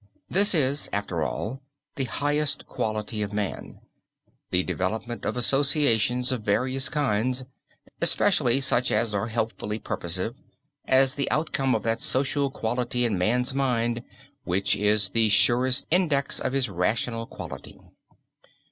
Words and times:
This 0.31 0.55
is 0.55 0.89
after 0.91 1.21
all 1.21 1.61
the 1.95 2.05
highest 2.05 2.65
quality 2.65 3.21
of 3.21 3.31
man. 3.33 3.81
The 4.49 4.63
development 4.63 5.25
of 5.25 5.37
associations 5.37 6.31
of 6.31 6.41
various 6.41 6.89
kinds, 6.89 7.45
especially 8.01 8.61
such 8.61 8.91
as 8.91 9.13
are 9.13 9.27
helpfully 9.27 9.77
purposive, 9.77 10.41
are 10.87 11.05
the 11.05 11.29
outcome 11.29 11.75
of 11.75 11.83
that 11.83 12.01
social 12.01 12.49
quality 12.49 13.05
in 13.05 13.19
man's 13.19 13.53
mind 13.53 14.01
which 14.43 14.75
is 14.75 15.11
the 15.11 15.29
surest 15.29 15.85
index 15.91 16.39
of 16.39 16.53
his 16.53 16.67
rational 16.67 17.27
quality. 17.27 17.77